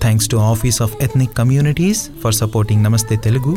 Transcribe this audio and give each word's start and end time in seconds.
Thanks 0.00 0.28
to 0.28 0.36
office 0.36 0.82
of 0.82 1.02
ethnic 1.02 1.34
communities 1.36 2.10
for 2.22 2.34
supporting 2.34 2.84
Namaste 2.84 3.16
Telugu 3.16 3.54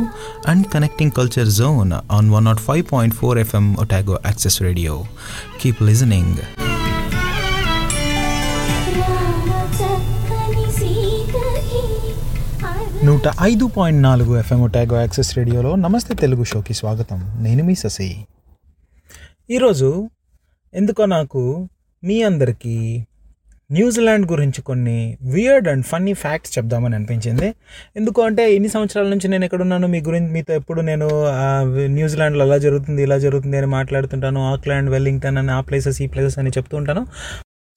and 0.47 0.67
connecting 0.67 1.11
culture 1.11 1.47
zone 1.47 1.93
on 2.11 2.29
one 2.31 2.45
nought 2.45 2.59
five 2.59 2.83
point 2.91 3.15
four 3.15 3.39
FM 3.39 3.75
Otago 3.75 4.19
access 4.25 4.61
radio 4.61 4.95
keep 5.61 5.81
listening 5.83 6.37
నూట 13.03 13.27
ఐదు 13.41 13.65
point 13.67 14.03
నాలుగు 14.03 14.37
FM 14.37 14.61
Otago 14.61 14.95
access 14.95 15.37
రేడియోలో 15.37 15.75
నమస్తే 15.75 16.13
తెలుగు 16.15 16.43
షోకి 16.43 16.73
స్వాగతం. 16.73 17.19
నేను 17.43 17.63
మీ 17.63 17.75
సశి 17.75 18.09
ఈరోజు 19.49 20.09
ఎందుకో 20.73 21.05
నాకు 21.05 21.41
మీ 22.03 22.23
అందరికీ 22.23 22.75
న్యూజిలాండ్ 23.75 24.25
గురించి 24.31 24.59
కొన్ని 24.69 24.97
వియర్డ్ 25.35 25.67
అండ్ 25.71 25.85
ఫన్నీ 25.89 26.13
ఫ్యాక్ట్స్ 26.23 26.51
చెప్దామని 26.57 26.95
అనిపించింది. 26.97 27.47
ఎందుకు 27.99 28.19
అంటే 28.27 28.43
ఇన్ని 28.55 28.69
సంవత్సరాల 28.75 29.07
నుంచి 29.13 29.27
నేను 29.33 29.45
ఎక్కడున్నాను 29.47 29.87
మీ 29.93 29.99
గురించి 30.07 30.29
మీతో 30.35 30.53
ఎప్పుడు 30.59 30.81
నేను 30.89 31.07
న్యూజిలాండ్లో 31.97 32.43
అలా 32.47 32.57
జరుగుతుంది 32.65 33.01
ఇలా 33.07 33.17
జరుగుతుంది 33.25 33.57
అని 33.61 33.69
మాట్లాడుతుంటాను 33.77 34.41
ఆక్లాండ్ 34.53 34.91
వెల్లింగ్టన్ 34.95 35.39
అని 35.43 35.53
ఆ 35.57 35.61
ప్లేసెస్ 35.69 35.99
ఈ 36.05 36.07
ప్లేసెస్ 36.15 36.37
అని 36.43 36.53
చెప్తూ 36.57 36.75
ఉంటాను. 36.81 37.03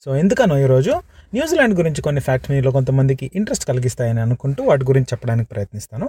సో 0.07 0.11
ఎందుకనో 0.23 0.57
ఈరోజు 0.65 0.95
న్యూజిలాండ్ 1.37 1.75
గురించి 1.81 2.01
కొన్ని 2.07 2.21
ఫ్యాక్ట్స్ 2.27 2.51
మీలో 2.55 2.71
కొంతమందికి 2.71 3.27
ఇంట్రెస్ట్ 3.39 3.65
కలిగిస్తాయని 3.71 4.21
అనుకుంటూ 4.27 4.61
వాటి 4.71 4.85
గురించి 4.91 5.09
చెప్పడానికి 5.13 5.49
ప్రయత్నిస్తాను. 5.55 6.07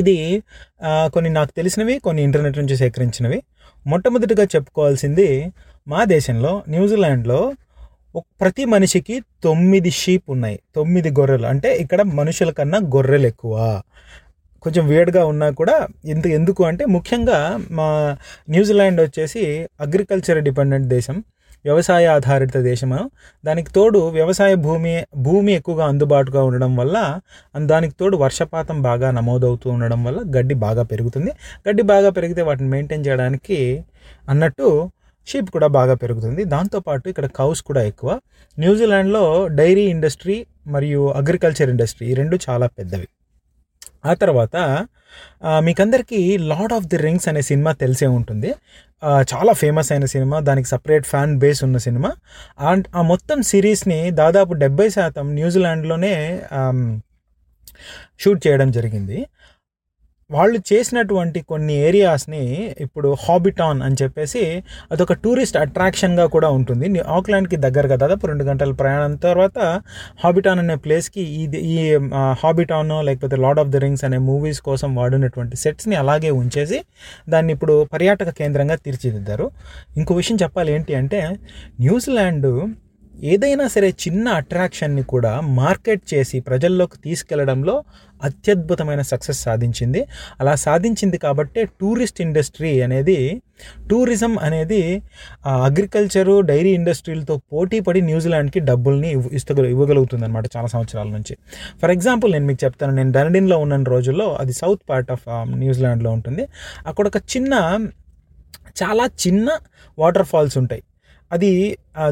ఇది 0.00 0.16
కొన్ని 1.14 1.30
నాకు 1.38 1.52
తెలిసినవి 1.56 1.94
కొన్ని 2.06 2.20
ఇంటర్నెట్ 2.28 2.56
నుంచి 2.60 2.76
సేకరించినవి. 2.76 3.38
మొట్టమొదటిగా 3.86 4.44
చెప్పుకోవాల్సింది 4.54 5.28
మా 5.88 6.00
దేశంలో 6.14 6.52
న్యూజిలాండ్లో 6.74 7.40
ప్రతి 8.40 8.64
మనిషికి 8.64 9.20
తొమ్మిది 9.44 9.90
షీప్ 9.90 10.22
ఉన్నాయి. 10.28 10.58
తొమ్మిది 10.76 11.10
గొర్రెలు. 11.10 11.46
అంటే 11.46 11.76
ఇక్కడ 11.76 12.02
మనుషుల 12.02 12.50
కన్నా 12.50 12.78
గొర్రెలు 12.78 13.26
ఎక్కువ. 13.26 13.82
కొంచెం 14.62 14.88
వేడిగా 14.88 15.26
ఉన్నా 15.26 15.50
కూడా 15.50 15.88
ఎంత 16.04 16.26
ఎందుకు 16.26 16.64
అంటే 16.64 16.84
ముఖ్యంగా 16.84 17.60
మా 17.70 18.16
న్యూజిలాండ్ 18.50 19.00
వచ్చేసి 19.00 19.68
అగ్రికల్చర్ 19.80 20.44
డిపెండెంట్ 20.44 20.88
దేశం. 20.88 21.24
వ్యవసాయ 21.64 22.06
ఆధారిత 22.06 22.56
దేశము. 22.56 23.10
దానికి 23.44 23.72
తోడు 23.72 24.08
వ్యవసాయ 24.08 24.54
భూమి 24.54 25.04
భూమి 25.16 25.52
ఎక్కువగా 25.52 25.84
అందుబాటుగా 25.86 26.44
ఉండడం 26.44 26.76
వల్ల 26.76 27.20
దానికి 27.66 27.94
తోడు 28.00 28.16
వర్షపాతం 28.16 28.82
బాగా 28.82 29.10
నమోదవుతూ 29.10 29.70
ఉండడం 29.70 30.04
వల్ల 30.04 30.18
గడ్డి 30.36 30.54
బాగా 30.54 30.82
పెరుగుతుంది. 30.82 31.30
గడ్డి 31.68 31.82
బాగా 31.82 32.10
పెరిగితే 32.10 32.42
వాటిని 32.42 32.68
మెయింటైన్ 32.68 33.06
చేయడానికి 33.06 33.84
అన్నట్టు 34.28 34.90
షీప్ 35.26 35.48
కూడా 35.54 35.68
బాగా 35.78 35.94
పెరుగుతుంది. 36.02 36.42
దాంతోపాటు 36.54 37.06
ఇక్కడ 37.12 37.26
కౌస్ 37.40 37.60
కూడా 37.68 37.82
ఎక్కువ. 37.90 38.10
న్యూజిలాండ్లో 38.58 39.24
డైరీ 39.60 39.84
ఇండస్ట్రీ 39.94 40.36
మరియు 40.74 41.02
అగ్రికల్చర్ 41.20 41.70
ఇండస్ట్రీ 41.74 42.06
ఈ 42.12 42.14
రెండు 42.20 42.38
చాలా 42.48 42.66
పెద్దవి. 42.78 43.08
ఆ 44.10 44.14
తర్వాత 44.22 44.56
మీకందరికీ 45.66 46.20
లార్డ్ 46.50 46.72
ఆఫ్ 46.76 46.86
ది 46.92 46.98
రింగ్స్ 47.06 47.26
అనే 47.30 47.42
సినిమా 47.50 47.70
తెలిసే 47.82 48.06
ఉంటుంది. 48.18 48.50
చాలా 49.32 49.52
ఫేమస్ 49.62 49.90
అయిన 49.92 50.06
సినిమా 50.14 50.36
దానికి 50.48 50.68
సపరేట్ 50.72 51.06
ఫ్యాన్ 51.12 51.32
బేస్ 51.42 51.60
ఉన్న 51.66 51.78
సినిమా. 51.86 52.10
అండ్ 52.70 52.86
ఆ 52.98 53.02
మొత్తం 53.12 53.38
సిరీస్ని 53.50 54.00
దాదాపు 54.20 54.52
డెబ్బై 54.62 54.88
శాతం 54.96 55.26
న్యూజిలాండ్లోనే 55.38 56.14
షూట్ 58.22 58.40
చేయడం 58.46 58.68
జరిగింది. 58.76 59.18
వాళ్ళు 60.34 60.58
చేసినటువంటి 60.72 61.40
కొన్ని 61.40 61.74
ఏరియాస్ని 61.74 62.74
ఇప్పుడు 62.80 63.16
హాబిటాన్ 63.28 63.82
అని 63.82 63.96
చెప్పేసి 64.02 64.62
అదొక 64.92 65.12
టూరిస్ట్ 65.12 65.56
అట్రాక్షన్గా 65.56 66.26
కూడా 66.26 66.48
ఉంటుంది. 66.48 66.88
న్యూ- 66.88 67.06
ఆక్లాండ్కి 67.06 67.56
దగ్గరగా 67.56 67.96
దాదాపు 67.96 68.26
రెండు 68.26 68.44
గంటల 68.44 68.72
ప్రయాణం. 68.72 69.16
తర్వాత 69.16 69.82
హాబిటాన్ 70.24 70.58
అనే 70.58 70.74
ప్లేస్కి 70.74 71.20
ఇది 71.20 71.60
ఈ 71.60 71.96
హాబిటాన్ 72.42 72.90
లేకపోతే 73.00 73.36
లార్డ్ 73.36 73.60
ఆఫ్ 73.60 73.68
ద 73.68 73.76
రింగ్స్ 73.76 74.04
అనే 74.04 74.18
మూవీస్ 74.18 74.60
కోసం 74.60 74.94
వాడినటువంటి 74.94 75.56
సెట్స్ని 75.56 75.96
అలాగే 75.96 76.30
ఉంచేసి 76.30 76.80
దాన్ని 77.28 77.52
ఇప్పుడు 77.52 77.84
పర్యాటక 77.92 78.30
కేంద్రంగా 78.30 78.74
తీర్చిదిద్దారు. 78.74 79.50
ఇంకో 79.96 80.14
విషయం 80.14 80.38
చెప్పాలి 80.42 80.72
ఏంటి 80.72 80.94
అంటే 80.94 81.36
న్యూజిలాండ్ 81.80 82.68
ఏదైనా 83.22 83.66
సరే 83.66 83.88
చిన్న 83.88 84.28
అట్రాక్షన్ని 84.28 85.02
కూడా 85.02 85.40
మార్కెట్ 85.40 86.14
చేసి 86.14 86.40
ప్రజల్లోకి 86.40 86.98
తీసుకెళ్ళడంలో 86.98 87.84
అత్యద్భుతమైన 88.22 89.00
సక్సెస్ 89.00 89.42
సాధించింది. 89.42 90.06
అలా 90.40 90.54
సాధించింది 90.54 91.18
కాబట్టే 91.18 91.64
టూరిస్ట్ 91.64 92.20
ఇండస్ట్రీ 92.20 92.80
అనేది 92.80 93.42
టూరిజం 93.90 94.38
అనేది 94.38 95.02
అగ్రికల్చరు 95.46 96.40
డైరీ 96.40 96.70
ఇండస్ట్రీలతో 96.70 97.40
పోటీ 97.52 97.80
పడి 97.80 98.00
న్యూజిలాండ్కి 98.00 98.60
డబ్బుల్ని 98.60 99.10
ఇస్తగ 99.32 99.66
ఇవ్వగలుగుతుంది 99.66 100.24
అనమాట 100.24 100.44
చాలా 100.56 100.66
సంవత్సరాల 100.66 101.08
నుంచి. 101.08 101.36
ఫర్ 101.82 101.90
ఎగ్జాంపుల్ 101.90 102.32
నేను 102.32 102.46
మీకు 102.46 102.64
చెప్తాను 102.64 102.94
నేను 102.94 103.12
డనడిన్లో 103.12 103.58
ఉన్న 103.58 103.82
రోజుల్లో 103.82 104.34
అది 104.34 104.52
సౌత్ 104.52 104.80
పార్ట్ 104.90 105.12
ఆఫ్ 105.12 105.22
న్యూజిలాండ్లో 105.48 106.10
ఉంటుంది. 106.10 106.48
అక్కడ 106.86 107.06
ఒక 107.06 107.16
చిన్న 107.16 107.54
చాలా 108.82 109.06
చిన్న 109.06 109.58
వాటర్ 109.98 110.26
ఫాల్స్ 110.26 110.58
ఉంటాయి. 110.58 110.82
అది 111.34 111.50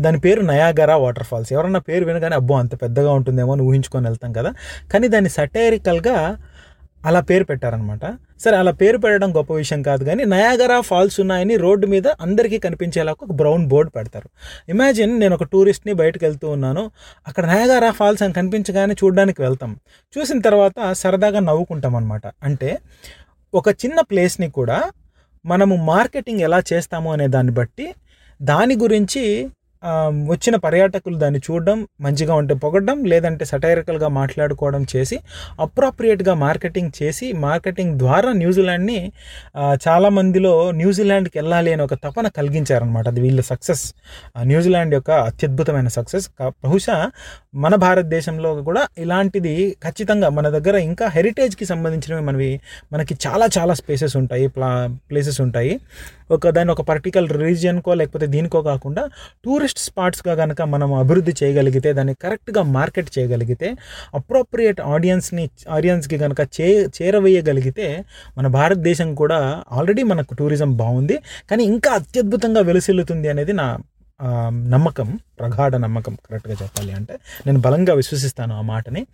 దాని 0.04 0.18
పేరు 0.24 0.40
నయాగరా 0.50 0.96
వాటర్ 1.04 1.26
ఫాల్స్. 1.30 1.50
ఎవరన్నా 1.52 1.80
పేరు 1.88 2.04
వినగానే 2.04 2.36
అబ్బో 2.40 2.54
అంత 2.54 2.74
పెద్దగా 2.82 3.10
ఉంటుందేమో 3.18 3.52
అని 3.52 3.64
ఊహించుకొని 3.68 4.06
వెళ్తాం 4.08 4.32
కదా. 4.38 4.50
కానీ 4.92 5.06
దాన్ని 5.14 5.30
సటైరికల్గా 5.38 6.16
అలా 7.06 7.20
పేరు 7.28 7.44
పెట్టారనమాట. 7.44 8.04
సరే 8.44 8.56
అలా 8.56 8.72
పేరు 8.80 8.98
పెట్టడం 8.98 9.30
గొప్ప 9.36 9.52
విషయం 9.52 9.80
కాదు 9.82 10.02
కానీ 10.04 10.22
నయాగరా 10.24 10.76
ఫాల్స్ 10.80 11.16
ఉన్నాయని 11.20 11.54
రోడ్డు 11.56 11.86
మీద 11.86 12.08
అందరికీ 12.20 12.58
కనిపించేలా 12.58 13.12
ఒక 13.12 13.32
బ్రౌన్ 13.40 13.64
బోర్డు 13.72 13.90
పెడతారు. 13.90 14.28
ఇమాజిన్ 14.68 15.12
నేను 15.20 15.34
ఒక 15.34 15.44
టూరిస్ట్ని 15.52 15.94
బయటకు 16.02 16.24
వెళ్తూ 16.24 16.46
ఉన్నాను. 16.50 16.82
అక్కడ 17.28 17.44
నయాగరా 17.46 17.90
ఫాల్స్ 17.90 18.22
అని 18.22 18.32
కనిపించగానే 18.32 18.96
చూడడానికి 19.02 19.40
వెళ్తాం. 19.42 19.72
చూసిన 20.14 20.38
తర్వాత 20.40 20.92
సరదాగా 21.02 21.42
నవ్వుకుంటాం 21.50 21.96
అనమాట 21.96 22.22
అంటే 22.42 22.70
ఒక 23.54 23.68
చిన్న 23.82 24.00
ప్లేస్ని 24.10 24.50
కూడా 24.50 24.78
మనము 25.44 25.74
మార్కెటింగ్ 25.92 26.40
ఎలా 26.40 26.62
చేస్తాము 26.72 27.08
అనే 27.12 27.26
దాన్ని 27.28 27.52
బట్టి 27.52 27.86
దాని 28.42 28.74
గురించి 28.76 29.50
వచ్చిన 30.26 30.56
పర్యాటకులు 30.56 31.16
దాన్ని 31.18 31.40
చూడడం 31.50 31.78
మంచిగా 32.00 32.34
ఉంటే 32.34 32.54
పొగడడం 32.54 33.04
లేదంటే 33.04 33.44
సటైరికల్గా 33.44 34.08
మాట్లాడుకోవడం 34.08 34.86
చేసి 34.96 35.16
అప్రాప్రియేట్గా 35.60 36.34
మార్కెటింగ్ 36.34 36.92
చేసి 37.02 37.32
మార్కెటింగ్ 37.32 37.98
ద్వారా 37.98 38.32
న్యూజిలాండ్ని 38.32 39.12
చాలామందిలో 39.88 40.70
న్యూజిలాండ్కి 40.70 41.38
వెళ్ళాలి 41.38 41.72
అని 41.72 41.82
ఒక 41.82 41.94
తపన 41.94 42.28
కలిగించారనమాట 42.28 43.08
అది 43.08 43.20
వీళ్ళ 43.20 43.40
సక్సెస్. 43.40 43.94
న్యూజిలాండ్ 44.42 44.94
యొక్క 44.94 45.10
అత్యద్భుతమైన 45.10 45.88
సక్సెస్. 45.88 46.26
బహుశా 46.64 47.10
మన 47.54 47.74
భారతదేశంలో 47.74 48.62
కూడా 48.62 48.82
ఇలాంటిది 48.98 49.76
ఖచ్చితంగా 49.84 50.28
మన 50.28 50.48
దగ్గర 50.48 50.76
ఇంకా 50.76 51.06
హెరిటేజ్కి 51.08 51.64
సంబంధించినవి 51.64 52.22
మనవి 52.22 52.60
మనకి 52.92 53.14
చాలా 53.26 53.48
చాలా 53.58 53.74
స్పేసెస్ 53.74 54.16
ఉంటాయి 54.16 54.46
ప్లా 54.46 54.70
ప్లేసెస్ 55.10 55.40
ఉంటాయి. 55.40 55.74
ఒక 56.30 56.50
దాని 56.56 56.70
ఒక 56.70 56.80
పర్టికులర్ 56.80 57.36
రీజియన్కో 57.42 57.94
లేకపోతే 57.94 58.26
దీనికో 58.26 58.62
కాకుండా 58.62 59.02
టూరిస్ట్ 59.44 59.71
స్పాట్స్గా 59.78 60.34
కనుక 60.34 60.62
మనం 60.62 60.94
అభివృద్ధి 60.94 61.34
చేయగలిగితే 61.42 61.92
దాన్ని 61.92 62.14
కరెక్ట్గా 62.14 62.62
మార్కెట్ 62.62 63.18
చేయగలిగితే 63.18 63.70
అప్రోప్రియేట్ 64.14 64.80
ఆడియన్స్ని 64.80 65.50
ఆడియన్స్కి 65.70 66.18
కనుక 66.18 66.40
చే 66.40 66.88
చేరవేయగలిగితే 67.02 68.04
మన 68.38 68.46
భారతదేశం 68.46 69.14
కూడా 69.14 69.62
ఆల్రెడీ 69.72 70.02
మనకు 70.02 70.34
టూరిజం 70.34 70.76
బాగుంది. 70.76 71.18
కానీ 71.50 71.64
ఇంకా 71.64 71.90
అత్యద్భుతంగా 71.90 72.60
వెలుసిల్లుతుంది 72.60 73.28
అనేది 73.28 73.52
నా 73.52 73.78
నమ్మకం 74.68 75.18
ప్రగాఢ 75.38 75.76
నమ్మకం 75.76 76.14
కరెక్ట్గా 76.14 76.56
చెప్పాలి 76.62 76.92
అంటే. 76.92 77.14
నేను 77.46 77.60
బలంగా 77.60 77.94
విశ్వసిస్తాను 77.94 78.58
ఆ 78.58 78.60
మాటని. 78.60 79.06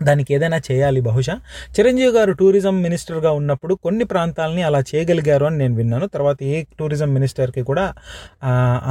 దానికి 0.00 0.30
ఏదైనా 0.34 0.58
చేయాలి 0.66 1.00
బహుశా. 1.06 1.34
చిరంజీవి 1.76 2.12
గారు 2.16 2.32
టూరిజం 2.40 2.76
మినిస్టర్గా 2.84 3.30
ఉన్నప్పుడు 3.38 3.74
కొన్ని 3.84 4.04
ప్రాంతాలని 4.10 4.62
అలా 4.68 4.80
చేయగలిగారు 4.90 5.44
అని 5.48 5.58
నేను 5.62 5.74
విన్నాను. 5.74 6.06
తర్వాత 6.08 6.38
ఏ 6.48 6.58
టూరిజం 6.78 7.10
మినిస్టర్కి 7.14 7.62
కూడా 7.70 7.84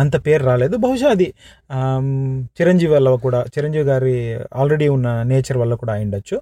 అంత 0.01 0.15
పేరు 0.25 0.43
రాలేదు. 0.43 0.75
బహుశా 0.85 1.09
అది 1.15 1.27
చిరంజీవి 2.57 2.91
వల్ల 2.93 3.13
కూడా 3.25 3.39
చిరంజీవి 3.53 3.85
గారి 3.89 4.13
ఆల్రెడీ 4.55 4.87
ఉన్న 4.95 5.07
నేచర్ 5.31 5.57
వల్ల 5.61 5.73
కూడా 5.81 5.93
అయిండొచ్చు 5.97 6.37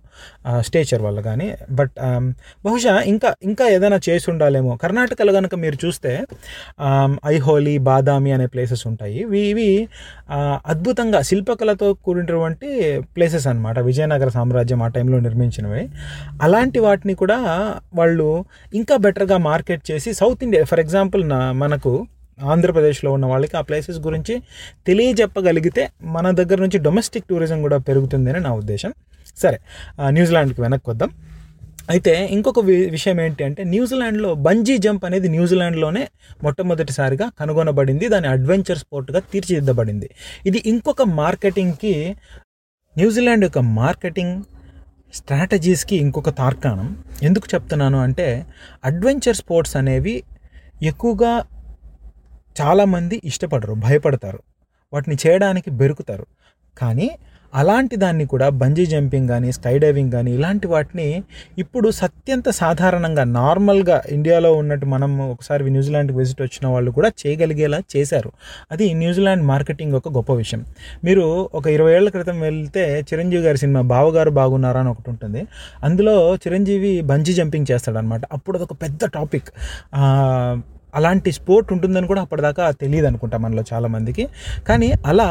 స్టేచర్ 0.62 1.03
వల్ల 1.06 1.19
కానీ 1.27 1.47
బట్ 1.73 1.95
బహుశా 2.65 2.95
ఇంకా 3.12 3.29
ఇంకా 3.44 3.67
ఏదైనా 3.75 4.00
చేసి 4.07 4.27
ఉండాలేమో 4.33 4.73
కర్ణాటకలో 4.83 5.33
కనుక 5.38 5.56
మీరు 5.63 5.77
చూస్తే 5.85 6.12
ఆమ్, 6.88 7.15
ఐహోలి 7.27 7.75
బాదామి 7.88 8.31
అనే 8.31 8.47
ప్లేసెస్ 8.53 8.83
ఉంటాయి. 8.91 9.15
ఇవి 9.23 9.41
ఇవి 9.51 9.69
అద్భుతంగా 10.65 11.19
శిల్పకళతో 11.29 11.88
కూడినటువంటి 12.06 12.67
ప్లేసెస్ 13.15 13.47
అనమాట 13.47 13.77
విజయనగర 13.85 14.29
సామ్రాజ్యం 14.29 14.53
సామ్రాజ్యం 14.56 14.81
ఆ 14.81 14.88
టైంలో 14.88 15.19
నిర్మించినవి. 15.19 15.90
అలాంటి 16.42 16.80
వాటిని 16.80 17.13
కూడా 17.13 17.38
వాళ్ళు 17.96 18.46
ఇంకా 18.74 18.98
బెటర్గా 18.98 19.38
మార్కెట్ 19.38 19.92
చేసి 19.92 20.13
సౌత్ 20.13 20.44
ఇండియా 20.44 20.63
ఫర్ 20.63 20.80
ఎగ్జాంపుల్ 20.80 21.30
నా 21.30 21.52
మనకు 21.52 22.07
ఆంధ్రప్రదేశ్లో 22.44 23.12
ఉన్న 23.12 23.25
వాళ్ళకి 23.25 23.57
ఆ 23.57 23.62
ప్లేసెస్ 23.62 24.00
గురించి 24.00 24.42
తెలియజెప్పగలిగితే 24.88 25.90
మన 26.04 26.31
దగ్గర 26.31 26.62
నుంచి 26.62 26.80
డొమెస్టిక్ 26.80 27.25
టూరిజం 27.30 27.62
కూడా 27.62 27.78
పెరుగుతుందని 27.78 28.40
నా 28.40 28.54
ఉద్దేశం. 28.54 28.94
సరే 29.38 29.60
న్యూజిలాండ్కి 30.07 30.62
వెనక్కి 30.62 30.90
వద్దాం. 30.90 31.10
అయితే 31.90 32.28
ఇంకొక 32.31 32.60
వి- 32.60 32.92
విషయం 32.92 33.22
ఏంటి 33.22 33.44
అంటే 33.44 33.63
న్యూజిలాండ్లో 33.63 34.34
బంజీ 34.34 34.78
జంప్ 34.78 35.06
అనేది 35.06 35.30
న్యూజిలాండ్లోనే 35.30 36.08
మొట్టమొదటిసారిగా 36.44 37.31
కనుగొనబడింది. 37.40 38.08
దాని 38.08 38.28
అడ్వెంచర్ 38.28 38.78
స్పోర్ట్గా 38.78 39.19
తీర్చిదిద్దబడింది. 39.19 40.10
ఇది 40.46 40.63
ఇంకొక 40.66 41.01
మార్కెటింగ్కి 41.01 42.16
న్యూజిలాండ్ 42.97 43.44
యొక్క 43.44 43.57
మార్కెటింగ్ 43.57 44.44
స్ట్రాటజీస్కి 45.13 45.95
ఇంకొక 45.95 46.30
తార్కాణం. 46.30 47.03
ఎందుకు 47.24 47.47
చెప్తున్నాను 47.53 48.00
అంటే 48.00 48.45
అడ్వెంచర్ 48.86 49.36
స్పోర్ట్స్ 49.36 49.75
అనేవి 49.75 50.24
ఎక్కువగా 50.83 51.44
చాలామంది 52.62 53.21
ఇష్టపడరు 53.24 53.74
భయపడతారు. 53.74 54.39
వాటిని 54.94 55.18
చేయడానికి 55.27 55.71
బెరుకుతారు. 55.71 56.25
కానీ 56.77 57.18
అలాంటి 57.56 57.96
దాన్ని 57.96 58.25
కూడా 58.25 58.48
బంజీ 58.62 58.86
జంపింగ్ 58.86 59.28
కానీ 59.30 59.50
స్కై 59.52 59.74
డైవింగ్ 59.84 60.12
కానీ 60.12 60.31
ఇలాంటి 60.38 60.68
వాటిని 60.68 61.07
ఇప్పుడు 61.57 61.88
అత్యంత 62.07 62.50
సాధారణంగా 62.62 63.24
నార్మల్గా 63.40 63.98
ఇండియాలో 64.12 64.52
ఉన్నట్టు 64.54 64.86
మనం 64.86 65.12
ఒకసారి 65.30 65.72
న్యూజిలాండ్కి 65.75 66.18
విజిట్ 66.18 66.42
వచ్చిన 66.42 66.66
వాళ్ళు 66.68 66.92
కూడా 66.92 67.10
చేయగలిగేలా 67.22 67.80
చేశారు. 67.96 68.31
అది 68.72 68.94
న్యూజిలాండ్ 68.94 69.44
మార్కెటింగ్ 69.44 69.94
ఒక 69.94 70.10
గొప్ప 70.10 70.31
విషయం. 70.34 70.62
మీరు 71.04 71.25
ఒక 71.54 71.66
ఇరవై 71.68 71.94
ఏళ్ళ 71.94 72.10
క్రితం 72.10 72.40
వెళ్తే 72.40 72.84
చిరంజీవి 73.10 73.44
గారి 73.44 73.58
సినిమా 73.58 73.81
బావగారు 73.96 74.34
బాగున్నారా 74.40 74.80
అని 74.80 74.90
ఒకటి 74.90 75.10
ఉంటుంది. 75.10 75.44
అందులో 75.84 76.16
చిరంజీవి 76.36 76.94
బంజీ 77.01 77.34
జంపింగ్ 77.34 77.66
చేస్తాడనమాట 77.72 78.22
అప్పుడు 78.31 78.58
అదొక 78.58 78.75
పెద్ద 78.84 79.06
టాపిక్ 79.18 79.50
అలాంటి 80.96 81.30
స్పోర్ట్ 81.31 81.69
ఉంటుందని 81.74 82.08
కూడా 82.08 82.22
అప్పటిదాకా 82.22 82.66
తెలియదు 82.81 83.08
అనుకుంటా 83.08 83.38
మనలో 83.38 83.63
చాలామందికి. 83.74 84.25
కానీ 84.68 84.92
అలా 85.06 85.30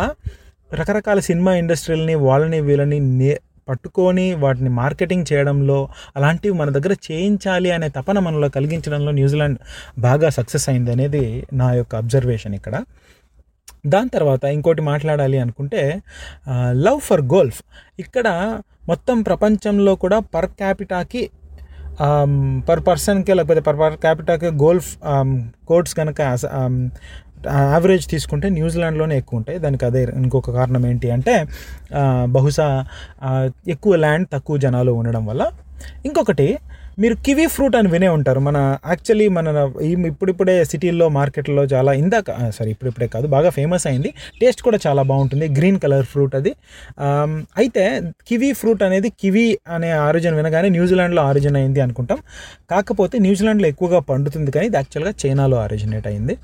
రకరకాల 0.75 1.19
సినిమా 1.21 1.53
ఇండస్ట్రీలని 1.55 2.15
వాళ్ళని 2.15 2.61
వీళ్ళని 2.61 3.01
నే 3.19 3.33
పట్టుకొని 3.69 4.35
వాటిని 4.35 4.69
మార్కెటింగ్ 4.69 5.27
చేయడంలో 5.33 5.89
అలాంటివి 6.17 6.55
మన 6.55 6.71
దగ్గర 6.71 6.95
చేయించాలి 7.07 7.71
అనే 7.71 7.89
తపన 7.89 8.19
మనలో 8.19 8.49
కలిగించడంలో 8.49 9.13
న్యూజిలాండ్ 9.13 9.59
బాగా 9.99 10.29
సక్సెస్ 10.29 10.69
అయింది 10.69 10.93
అనేది 10.93 11.25
నా 11.53 11.73
యొక్క 11.73 11.95
అబ్జర్వేషన్ 11.95 12.55
ఇక్కడ. 12.55 12.75
దాని 13.87 14.09
తర్వాత 14.09 14.45
ఇంకోటి 14.57 14.83
మాట్లాడాలి 14.83 15.39
అనుకుంటే 15.39 15.83
లవ్ 16.87 17.01
ఫర్ 17.01 17.23
గోల్ఫ్. 17.35 17.61
ఇక్కడ 17.99 18.27
మొత్తం 18.89 19.23
ప్రపంచంలో 19.23 19.95
కూడా 19.95 20.19
పర్ 20.35 20.47
క్యాపిటాకి 20.47 21.23
పర్ 22.69 22.83
పర్సన్కి 22.87 23.35
లేకపోతే 23.35 23.61
పర్ 23.61 23.79
పర్ 23.79 23.97
క్యాపిటాకి 23.97 24.47
గోల్ఫ్ 24.47 24.89
కోర్ట్స్ 25.67 25.95
కనుక 25.95 26.21
యావరేజ్ 27.47 28.07
తీసుకుంటే 28.13 28.49
న్యూజిలాండ్లోనే 28.59 29.17
ఎక్కువ 29.23 29.41
ఉంటాయి. 29.41 29.59
దానికి 29.59 29.87
అదే 29.91 30.03
ఇంకొక 30.23 30.51
కారణం 30.59 30.87
ఏంటి 30.91 31.11
అంటే 31.17 31.35
బహుశా 32.37 32.69
ఎక్కువ 33.77 33.95
ల్యాండ్ 34.05 34.29
తక్కువ 34.37 34.57
జనాలు 34.67 34.95
ఉండడం 35.01 35.27
వల్ల. 35.33 35.45
ఇంకొకటి 36.09 36.49
మీరు 37.03 37.15
కివీ 37.27 37.45
ఫ్రూట్ 37.47 37.77
అని 37.79 37.89
వినే 37.93 38.09
ఉంటారు. 38.17 38.41
మన 38.49 38.57
యాక్చువల్లీ 38.91 39.27
మన 39.37 39.47
ఈ 39.83 39.89
ఇప్పుడిప్పుడే 40.11 40.55
సిటీల్లో 40.71 41.07
మార్కెట్లో 41.17 41.63
చాలా 41.73 41.93
ఇందాక 41.93 42.51
సారీ 42.57 42.71
ఇప్పుడిప్పుడే 42.75 43.09
కాదు 43.15 43.27
బాగా 43.35 43.51
ఫేమస్ 43.57 43.87
అయింది. 43.91 44.11
టేస్ట్ 44.41 44.63
కూడా 44.63 44.79
చాలా 44.87 45.03
బాగుంటుంది. 45.11 45.49
గ్రీన్ 45.59 45.79
కలర్ 45.85 46.07
ఫ్రూట్ 46.13 46.35
అది. 46.41 46.53
అయితే 47.63 47.85
కివీ 48.29 48.51
ఫ్రూట్ 48.61 48.83
అనేది 48.89 49.11
కివీ 49.23 49.47
అనే 49.77 49.91
ఆరిజిన్ 50.07 50.37
వినగానే 50.41 50.69
న్యూజిలాండ్లో 50.69 51.23
ఆరిజిన్ 51.31 51.59
అయింది 51.63 51.83
అనుకుంటాం. 51.87 52.21
కాకపోతే 52.71 53.19
న్యూజిలాండ్లో 53.27 53.69
ఎక్కువగా 53.75 53.99
పండుతుంది 54.13 54.53
కానీ 54.57 54.69
ఇది 54.73 54.79
యాక్చువల్గా 54.83 55.15
చైనాలో 55.25 55.59
ఆరిజినేట్ 55.67 56.07
అయింది. 56.13 56.37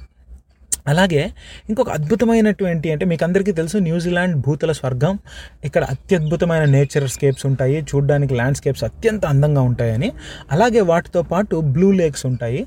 అలాగే 0.87 1.31
ఇంకొక 1.69 1.91
అద్భుతమైనటువంటి 1.91 2.93
అంటే 2.93 3.05
మీకు 3.05 3.25
అందరికీ 3.25 3.53
తెలుసు 3.53 3.79
న్యూజిలాండ్ 3.79 4.37
భూతల 4.37 4.73
స్వర్గం. 4.73 5.19
ఇక్కడ 5.65 5.85
అత్యద్భుతమైన 5.85 6.65
నేచర్ 6.65 7.09
స్కేప్స్ 7.09 7.47
ఉంటాయి. 7.47 7.83
చూడడానికి 7.83 8.35
ల్యాండ్స్కేప్స్ 8.35 8.85
అత్యంత 8.85 9.27
అందంగా 9.27 9.61
ఉంటాయని. 9.61 10.13
అలాగే 10.53 10.81
వాటితో 10.81 11.23
పాటు 11.23 11.57
బ్లూ 11.57 11.93
లేక్స్ 11.93 12.27
ఉంటాయి. 12.27 12.67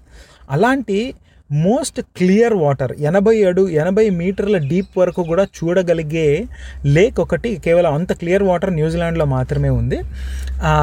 అలాంటి 0.51 1.13
మోస్ట్ 1.51 2.01
క్లియర్ 2.01 2.53
వాటర్ 2.53 2.91
ఎనభై 2.99 3.43
అడు 3.43 3.69
ఎనభై 3.69 4.09
మీటర్ల 4.09 4.57
డీప్ 4.57 4.97
వరకు 4.97 5.23
కూడా 5.23 5.43
చూడగలిగే 5.43 6.45
లేక్ 6.85 7.19
ఒకటి. 7.19 7.55
కేవలం 7.55 7.93
అంత 7.93 8.13
క్లియర్ 8.13 8.43
వాటర్ 8.43 8.73
న్యూజిలాండ్లో 8.73 9.25
మాత్రమే 9.25 9.69
ఉంది. 9.69 9.99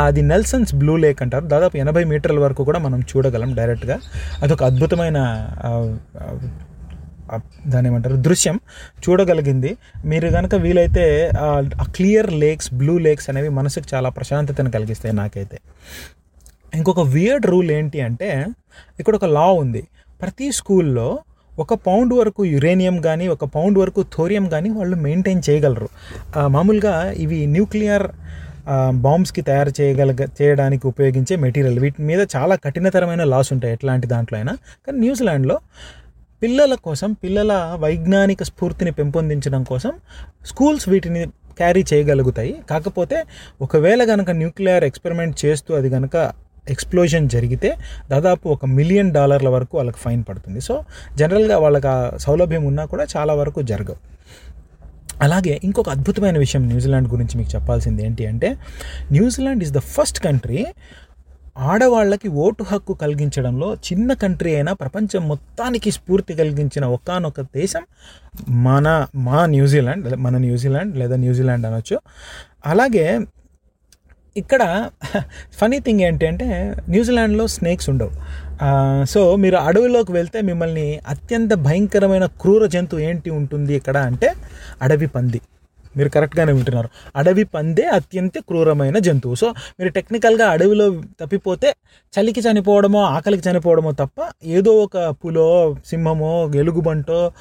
అది 0.05 0.23
నెల్సన్స్ 0.23 0.75
బ్లూ 0.75 0.97
లేక్ 0.97 1.23
అంటారు. 1.23 1.45
దాదాపు 1.45 1.77
ఎనభై 1.77 2.05
మీటర్ల 2.05 2.39
వరకు 2.39 2.65
కూడా 2.65 2.79
మనం 2.79 3.01
చూడగలం 3.01 3.55
డైరెక్ట్గా. 3.55 3.99
అదొక 4.43 4.65
అద్భుతమైన 4.65 5.19
దాని 7.73 7.89
ఏమంటారు? 7.89 8.17
దృశ్యం 8.27 8.57
చూడగలిగింది. 9.05 9.71
మీరు 10.05 10.29
కనుక 10.29 10.55
వీలైతే 10.65 11.05
ఆ 11.81 11.87
క్లియర్ 11.97 12.31
లేక్స్ 12.43 12.69
బ్లూ 12.75 12.95
లేక్స్ 12.99 13.31
అనేవి 13.31 13.51
మనసుకు 13.59 13.89
చాలా 13.95 14.09
ప్రశాంతతను 14.09 14.71
కలిగిస్తాయి 14.71 15.15
నాకైతే. 15.15 15.59
ఇంకొక 16.75 17.03
వియర్డ్ 17.17 17.47
రూల్ 17.47 17.71
ఏంటి 17.79 18.01
అంటే 18.01 18.31
ఇక్కడ 19.01 19.15
ఒక 19.21 19.29
లా 19.39 19.47
ఉంది. 19.65 19.83
ప్రతి 20.23 20.49
స్కూల్లో 20.53 21.09
ఒక 21.59 21.75
పౌండ్ 21.87 22.13
వరకు 22.15 22.43
యురేనియం 22.45 22.97
కానీ 23.01 23.29
ఒక 23.29 23.45
పౌండ్ 23.55 23.79
వరకు 23.79 24.01
థోరియం 24.15 24.45
కానీ 24.49 24.69
వాళ్ళు 24.71 24.97
మెయింటైన్ 24.97 25.43
చేయగలరు. 25.49 25.89
మామూలుగా 26.55 26.95
ఇవి 27.25 27.39
న్యూక్లియర్ 27.47 28.07
బాంబ్స్కి 29.07 29.43
తయారు 29.43 29.73
చేయగలగ 29.81 30.23
చేయడానికి 30.39 30.85
ఉపయోగించే 30.87 31.35
మెటీరియల్. 31.37 31.79
వీటి 31.79 32.03
మీద 32.03 32.21
చాలా 32.37 32.55
కఠినతరమైన 32.65 33.25
లాస్ 33.25 33.51
ఉంటాయి 33.53 33.73
ఎట్లాంటి 33.77 34.07
దాంట్లో 34.07 34.37
అయినా. 34.39 34.55
కానీ 34.87 34.99
న్యూజిలాండ్లో 34.99 35.57
పిల్లల 36.43 36.75
కోసం 36.75 37.13
పిల్లల 37.13 37.53
వైజ్ఞానిక 37.81 38.43
స్ఫూర్తిని 38.43 38.91
పెంపొందించడం 38.91 39.63
కోసం 39.63 39.93
స్కూల్స్ 40.47 40.89
వీటిని 40.89 41.23
క్యారీ 41.59 41.85
చేయగలుగుతాయి. 41.93 42.53
కాకపోతే 42.71 43.17
ఒకవేళ 43.61 44.05
కనుక 44.05 44.31
న్యూక్లియర్ 44.31 44.85
ఎక్స్పెరిమెంట్ 44.85 45.45
చేస్తూ 45.45 45.75
అది 45.75 45.91
కనుక 45.91 46.33
ఎక్స్ప్లోజన్ 46.69 47.29
జరిగితే 47.29 47.77
దాదాపు 48.11 48.49
ఒక 48.49 48.67
మిలియన్ 48.67 49.11
డాలర్ల 49.13 49.49
వరకు 49.49 49.77
వాళ్ళకి 49.79 49.99
ఫైన్ 49.99 50.23
పడుతుంది. 50.29 50.61
సో 50.61 50.75
జనరల్గా 51.17 51.59
వాళ్ళకి 51.59 51.87
ఆ 51.87 52.17
సౌలభ్యం 52.17 52.65
ఉన్నా 52.65 52.85
కూడా 52.85 53.07
చాలా 53.17 53.35
వరకు 53.35 53.63
జరగవు. 53.63 54.01
అలాగే 55.23 55.61
ఇంకొక 55.65 55.89
అద్భుతమైన 55.89 56.39
విషయం 56.39 56.63
న్యూజిలాండ్ 56.69 57.09
గురించి 57.09 57.35
మీకు 57.39 57.51
చెప్పాల్సింది 57.55 58.05
ఏంటి 58.07 58.27
అంటే 58.27 58.49
New Zealand 59.13 59.63
is 59.63 59.73
the 59.73 59.79
first 59.79 60.21
country 60.21 60.67
ఆడవాళ్ళకి 61.57 62.29
ఓటు 62.29 62.63
హక్కు 62.63 62.93
కలిగించడంలో 62.93 63.75
చిన్న 63.75 64.13
కంట్రీ 64.13 64.55
అయినా 64.55 64.73
ప్రపంచం 64.73 65.29
మొత్తానికి 65.29 65.91
స్ఫూర్తి 65.91 66.35
కలిగించిన 66.35 66.85
ఒకానొక 66.85 67.41
దేశం 67.41 67.83
మన 68.49 69.07
మా 69.17 69.47
న్యూజిలాండ్ 69.47 70.05
లేదా 70.05 70.17
మన 70.17 70.37
న్యూజిలాండ్ 70.37 70.97
లేదా 70.97 71.17
న్యూజిలాండ్ 71.17 71.67
అనొచ్చు. 71.67 71.99
అలాగే 72.67 73.21
ఇక్కడ 74.37 74.91
ఫనీ 75.61 75.79
థింగ్ 75.79 76.01
ఏంటి 76.01 76.27
అంటే 76.27 76.75
న్యూజిలాండ్లో 76.89 77.47
స్నేక్స్ 77.47 77.91
ఉండవు. 77.91 78.13
సో 79.05 79.37
మీరు 79.37 79.57
అడవిలోకి 79.57 80.13
వెళ్తే 80.13 80.41
మిమ్మల్ని 80.41 81.01
అత్యంత 81.09 81.53
భయంకరమైన 81.55 82.27
క్రూర 82.27 82.67
జంతువు 82.67 83.01
ఏంటి 83.01 83.31
ఉంటుంది 83.31 83.75
ఇక్కడ 83.75 83.97
అంటే 83.97 84.35
అడవి 84.83 85.07
పంది. 85.07 85.41
మీరు 85.97 86.09
కరెక్ట్గానే 86.09 86.53
వింటున్నారు. 86.53 86.89
అడవి 87.17 87.45
పందే 87.45 87.83
అత్యంత 87.83 88.39
క్రూరమైన 88.39 88.99
జంతువు. 88.99 89.35
సో 89.35 89.49
మీరు 89.51 89.89
టెక్నికల్గా 89.89 90.49
అడవిలో 90.49 91.03
తప్పిపోతే 91.21 91.75
చలికి 92.21 92.41
చనిపోవడమో 92.41 93.03
ఆకలికి 93.03 93.49
చనిపోవడమో 93.49 93.93
తప్ప 93.93 94.31
ఏదో 94.45 94.73
ఒక 94.73 95.15
పులో 95.25 95.77
సింహమో 95.87 96.51
ఎలుగుబంటో 96.55 97.33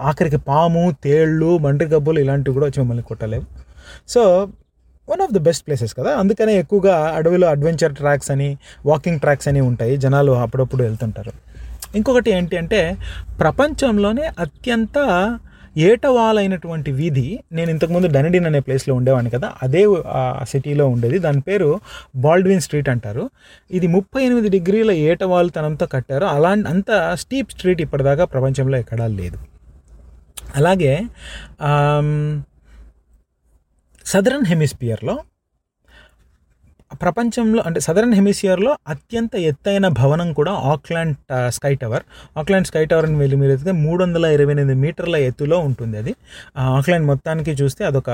ఆఖరికి 0.00 0.36
పాము 0.36 0.96
తేళ్ళు 1.04 1.58
మండ్రి 1.58 1.88
గబ్బులు 1.88 2.20
ఇలాంటివి 2.20 2.54
కూడా 2.54 2.66
వచ్చి 2.66 2.74
మిమ్మల్ని 2.78 3.04
కొట్టలేవు. 3.04 3.44
So 4.08 4.48
one 5.10 5.20
of 5.20 5.34
the 5.34 5.38
best 5.38 5.66
places 5.66 5.94
కదా. 5.94 6.16
అందుకనే 6.16 6.54
ఎక్కువగా 6.54 7.12
అడవిలో 7.16 7.48
అడ్వెంచర్ 7.48 7.94
ట్రాక్స్ 7.94 8.30
అని 8.30 8.58
వాకింగ్ 8.86 9.20
ట్రాక్స్ 9.20 9.48
అని 9.48 9.60
ఉంటాయి. 9.60 9.96
జనాలు 9.96 10.32
అప్పుడప్పుడు 10.32 10.82
వెళ్తుంటారు. 10.82 11.32
ఇంకొకటి 11.96 12.30
ఏంటి 12.30 12.56
అంటే 12.56 12.96
ప్రపంచంలోనే 13.38 14.22
అత్యంత 14.38 14.98
ఏటవాలైనటువంటి 15.78 16.90
వీధి 16.92 17.26
నేను 17.52 17.70
ఇంతకుముందు 17.70 18.06
డెనడిన్ 18.06 18.46
అనే 18.46 18.60
ప్లేస్లో 18.60 18.94
ఉండేవాడిని 18.94 19.30
కదా 19.30 19.48
అదే 19.62 19.82
సిటీలో 20.42 20.88
ఉండేది. 20.88 21.18
దాని 21.18 21.40
పేరు 21.40 21.80
బాల్డ్విన్ 22.16 22.60
స్ట్రీట్ 22.60 22.88
అంటారు. 22.88 23.30
ఇది 23.70 23.86
ముప్పై 23.86 24.22
ఎనిమిది 24.24 24.48
డిగ్రీల 24.48 24.90
ఏటవాలుతనంతో 24.90 25.86
కట్టారు. 25.86 26.24
అలా 26.24 26.50
అంత 26.50 26.90
స్టీప్ 27.14 27.50
స్ట్రీట్ 27.50 27.80
ఇప్పటిదాకా 27.80 28.24
ప్రపంచంలో 28.24 28.78
ఎక్కడా 28.78 29.06
లేదు. 29.06 29.38
అలాగే 30.56 30.94
సదరన్ 34.04 34.46
హెమిస్పియర్లో 34.46 35.16
ప్రపంచంలో 37.02 37.60
అంటే 37.66 37.80
సదరన్ 37.86 38.14
హెమిసియర్లో 38.18 38.72
అత్యంత 38.88 39.34
ఎత్తైన 39.50 39.86
భవనం 40.00 40.28
కూడా 40.38 40.52
Auckland 40.72 41.14
sky 41.48 41.72
tower. 41.82 42.04
Auckland 42.40 42.66
sky 42.70 42.82
tower 42.90 43.06
అని 43.08 43.18
వెళ్ళి 43.22 43.36
మీరు 43.42 43.52
ఎత్తితే 43.52 43.72
మూడు 43.84 44.00
వందల 44.04 44.26
ఇరవై 44.36 44.52
ఎనిమిది 44.56 44.76
మీటర్ల 44.84 45.16
ఎత్తులో 45.28 45.58
ఉంటుంది 45.68 45.96
అది. 46.02 46.12
ఆక్లాండ్ 46.78 47.06
మొత్తానికి 47.06 47.52
చూస్తే 47.60 47.82
అదొక 47.90 48.10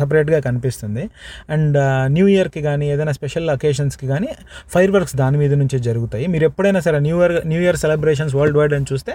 సపరేట్గా 0.00 0.40
కనిపిస్తుంది. 0.48 1.04
అండ్ 1.50 1.78
న్యూ 2.16 2.26
ఇయర్కి 2.34 2.62
కానీ 2.68 2.86
ఏదైనా 2.94 3.14
స్పెషల్ 3.18 3.50
అకేషన్స్కి 3.56 4.08
కానీ 4.12 4.30
ఫైర్ 4.74 4.92
వర్క్స్ 4.96 5.16
దాని 5.22 5.38
మీద 5.42 5.52
నుంచే 5.62 5.80
జరుగుతాయి. 5.88 6.26
మీరు 6.34 6.44
ఎప్పుడైనా 6.50 6.82
సరే 6.86 7.00
new 7.08 7.18
year 7.22 7.36
new 7.52 7.60
year 7.66 7.80
celebrations 7.84 8.36
world 8.40 8.58
wide 8.60 8.76
అని 8.78 8.86
చూస్తే 8.92 9.14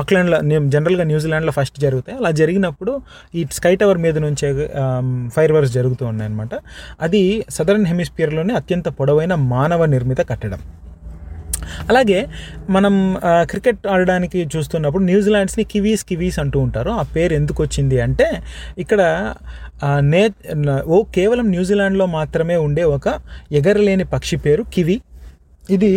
ఆక్లాండ్లో 0.00 0.40
జనరల్గా 0.74 1.06
న్యూజిలాండ్లో 1.12 1.54
ఫస్ట్ 1.58 1.80
జరుగుతాయి. 1.86 2.16
అలా 2.18 2.32
జరిగినప్పుడు 2.42 2.94
ఈ 3.34 3.42
స్కై 3.58 3.74
టవర్ 3.82 4.00
మీద 4.06 4.16
నుంచే 4.26 4.48
ఫైర్ 5.36 5.52
వర్క్స్ 5.56 5.74
జరుగుతూ 5.78 6.04
ఉన్నాయన్నమాట. 6.12 6.54
అది 7.06 7.22
సదరన్ 7.50 7.86
ప్రపంచంలోనే 8.44 8.54
అత్యంత 8.60 8.88
పొడవైన 8.98 9.34
మానవ 9.54 9.80
నిర్మిత 9.94 10.20
కట్టడం. 10.30 10.60
అలాగే 11.90 12.18
మనం 12.74 12.94
క్రికెట్ 13.50 13.82
ఆడడానికి 13.94 14.38
చూస్తున్నప్పుడు 14.54 15.02
న్యూజిలాండ్స్ని 15.10 15.64
కివీస్ 15.72 16.02
కివీస్ 16.10 16.38
అంటూ 16.42 16.58
ఉంటారు. 16.66 16.90
ఆ 17.00 17.02
పేరు 17.14 17.32
ఎందుకు 17.40 17.60
వచ్చింది 17.64 17.96
అంటే 18.06 18.26
ఇక్కడ 18.82 19.00
నే 20.12 20.22
ఓ 20.94 20.96
కేవలం 21.16 21.46
న్యూజిలాండ్లో 21.54 22.06
మాత్రమే 22.18 22.56
ఉండే 22.66 22.84
ఒక 22.96 23.08
ఎగరలేని 23.60 24.06
పక్షి 24.14 24.36
పేరు 24.44 24.62
కివి. 24.74 24.96
ఇది 25.76 25.92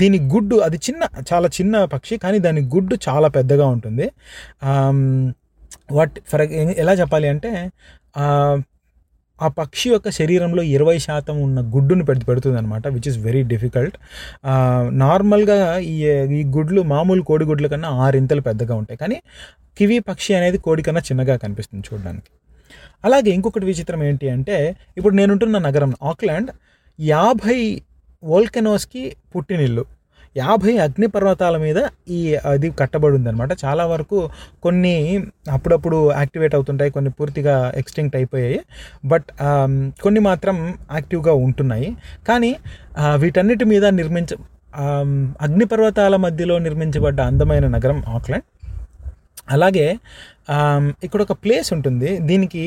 దీని 0.00 0.18
గుడ్డు 0.32 0.56
అది 0.66 0.78
చిన్న 0.86 1.02
చాలా 1.30 1.48
చిన్న 1.58 1.84
పక్షి 1.92 2.14
కానీ 2.24 2.38
దాని 2.46 2.62
గుడ్డు 2.74 2.94
చాలా 3.08 3.28
పెద్దగా 3.36 3.66
ఉంటుంది. 3.74 4.06
వాట్ 5.96 6.16
ఫర్ 6.30 6.42
ఎలా 6.82 6.94
చెప్పాలి 7.00 7.26
అంటే 7.34 7.50
ఆ, 9.38 9.48
పక్షి 9.58 9.88
యొక్క 9.90 10.08
శరీరంలో 10.18 10.62
ఇరవై 10.74 10.98
శాతం 11.04 11.36
ఉన్న 11.42 11.58
గుడ్డును 11.74 12.04
పెడు 12.04 12.24
పెడుతుంది 12.24 12.56
అనమాట 12.58 12.86
విచ్ 12.88 13.08
ఇస్ 13.08 13.18
వెరీ 13.18 13.42
డిఫికల్ట్ 13.50 13.96
నార్మల్గా 15.02 15.58
ఈ 15.88 15.96
ఈ 16.36 16.44
గుడ్లు 16.54 16.82
మామూలు 16.92 17.22
కోడిగుడ్ల 17.22 17.66
కన్నా 17.66 17.88
ఆరింతలు 18.04 18.42
పెద్దగా 18.42 18.74
ఉంటాయి. 18.74 18.98
కానీ 18.98 19.18
కివి 19.78 19.98
పక్షి 20.08 20.32
అనేది 20.34 20.58
కోడి 20.58 20.82
కన్నా 20.82 21.02
చిన్నగా 21.08 21.36
కనిపిస్తుంది 21.36 21.84
చూడడానికి. 21.88 22.30
అలాగే 23.04 23.30
ఇంకొకటి 23.30 23.66
విచిత్రం 23.66 24.00
ఏంటి 24.02 24.26
అంటే 24.30 24.56
ఇప్పుడు 24.96 25.14
నేనుంటున్న 25.14 25.58
నగరం 25.66 25.92
ఆక్లాండ్ 26.04 26.50
యాభై 26.98 27.58
వోల్కెనోస్కి 28.22 29.02
పుట్టినిల్లు. 29.34 29.84
యాభై 30.36 30.72
అగ్నిపర్వతాల 30.84 31.56
మీద 31.64 31.78
ఈ 32.18 32.20
అది 32.52 32.68
కట్టబడి 32.80 33.14
ఉందన్నమాట 33.18 33.52
చాలా 33.64 33.84
వరకు 33.86 34.18
కొన్ని 34.62 34.94
అప్పుడప్పుడు 35.50 35.98
యాక్టివేట్ 36.12 36.54
అవుతుంటాయి 36.54 36.90
కొన్ని 36.96 37.10
పూర్తిగా 37.18 37.54
ఎక్స్టింక్ట్ 37.76 38.16
అయిపోయాయి. 38.16 38.58
బట్ 39.12 39.28
కొన్ని 40.02 40.20
మాత్రం 40.20 40.58
యాక్టివ్గా 40.92 41.34
ఉంటున్నాయి. 41.46 41.88
కానీ 42.28 42.52
వీటన్నిటి 43.22 43.66
మీద 43.72 43.86
నిర్మించ 44.00 44.30
అగ్నిపర్వతాల 45.46 46.14
మధ్యలో 46.26 46.58
నిర్మించబడ్డ 46.58 47.20
అందమైన 47.30 47.66
నగరం 47.76 47.98
ఆక్లాండ్. 48.16 48.46
అలాగే 49.50 49.86
ఇక్కడ 51.04 51.20
ఒక 51.26 51.34
ప్లేస్ 51.44 51.68
ఉంటుంది. 51.74 52.10
దీనికి 52.30 52.64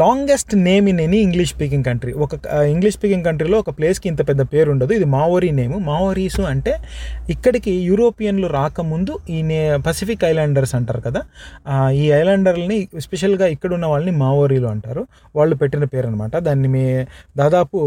longest 0.00 0.52
name 0.68 0.88
in 0.88 1.00
any 1.00 1.18
English 1.18 1.52
speaking 1.54 1.84
country 1.84 2.12
ఒక 2.24 2.34
ఇంగ్లీష్ 2.72 2.96
స్పీకింగ్ 2.96 3.24
కంట్రీలో 3.24 3.58
ఒక 3.58 3.70
ప్లేస్కి 3.70 4.06
ఇంత 4.08 4.22
పెద్ద 4.28 4.42
పేరు 4.42 4.68
ఉండదు. 4.70 4.92
ఇది 4.92 5.06
మావోరీ 5.14 5.50
నేమ్. 5.50 5.74
మావోరీసు 5.86 6.42
అంటే 6.42 6.72
ఇక్కడికి 7.30 7.72
యూరోపియన్లు 7.88 8.46
రాకముందు 8.46 9.18
ఈ 9.30 9.38
నే 9.42 9.60
పసిఫిక్ 9.86 10.24
ఐలాండర్స్ 10.24 10.74
అంటారు 10.74 11.00
కదా 11.00 11.22
ఈ 11.90 12.04
ఐలాండర్లని 12.20 12.88
స్పెషల్గా 12.98 13.46
ఇక్కడ 13.46 13.72
ఉన్న 13.74 13.86
వాళ్ళని 13.86 14.14
మావోరీలు 14.24 14.66
అంటారు. 14.66 15.04
వాళ్ళు 15.36 15.56
పెట్టిన 15.56 15.84
పేరు 15.84 16.06
అనమాట 16.06 16.36
దాన్ని 16.48 16.68
మీ 16.68 16.84
దాదాపు 17.36 17.80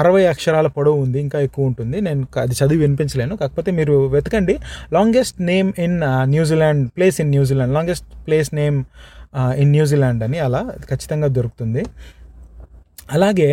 అరవై 0.00 0.26
అక్షరాల 0.26 0.66
పొడవు 0.66 0.98
ఉంది 1.04 1.18
ఇంకా 1.20 1.38
ఎక్కువ 1.40 1.70
ఉంటుంది. 1.70 2.00
నేను 2.00 2.26
అది 2.42 2.54
చదివి 2.60 2.80
వినిపించలేను. 2.80 3.34
కాకపోతే 3.36 3.70
మీరు 3.72 4.06
వెతకండి. 4.06 4.54
Longest 4.92 5.38
name 5.42 5.72
in 5.78 6.00
New Zealand 6.34 6.84
place 6.96 7.20
in 7.20 7.30
New Zealand 7.30 7.74
longest 7.74 8.06
place 8.26 8.50
name 8.54 8.78
in 9.36 9.70
New Zealand 9.70 10.22
అని 10.24 10.38
అలా 10.38 10.62
ఖచ్చితంగా 10.90 11.26
దొరుకుతుంది. 11.26 11.82
అలాగే 13.12 13.50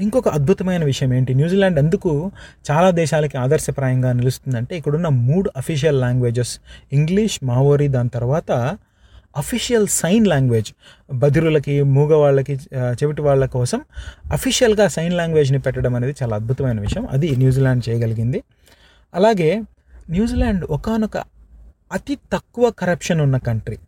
ఇంకొక 0.00 0.28
అద్భుతమైన 0.28 0.84
విషయం 0.84 1.14
ఏంటి? 1.14 1.34
న్యూజిలాండ్ 1.34 1.78
ఎందుకు 1.78 2.30
చాలా 2.70 2.90
దేశాలకి 2.90 3.36
ఆదర్శప్రాయంగా 3.38 4.12
నిలుస్తుందంటే 4.12 4.76
ఇక్కడున్న 4.76 5.08
మూడు 5.08 5.50
అఫీషియల్ 5.56 6.00
లాంగ్వేజెస్ 6.00 6.52
ఇంగ్లీష్ 6.92 7.36
మావోరీ 7.44 7.88
దాని 7.88 8.08
తర్వాత 8.08 8.52
అఫీషియల్ 9.36 9.86
సైన్ 9.88 10.26
లాంగ్వేజ్ 10.26 10.70
బదిరులకి 11.12 11.82
మూగవాళ్ళకి 11.82 12.54
చెవిటి 13.00 13.22
వాళ్ళ 13.22 13.44
కోసం 13.46 13.80
అఫీషియల్గా 14.32 14.88
సైన్ 14.88 15.14
లాంగ్వేజ్ని 15.14 15.58
పెట్టడం 15.58 15.94
అనేది 15.94 16.14
చాలా 16.22 16.34
అద్భుతమైన 16.36 16.80
విషయం. 16.80 17.08
అది 17.12 17.36
న్యూజిలాండ్ 17.36 17.82
చేయగలిగింది. 17.88 18.42
అలాగే 19.14 19.50
న్యూజిలాండ్ 20.10 20.64
ఒకానొక 20.64 21.16
అతి 21.92 22.14
తక్కువ 22.32 22.70
కరప్షన్ 22.70 23.20
ఉన్న 23.20 23.36
కంట్రీ 23.36 23.78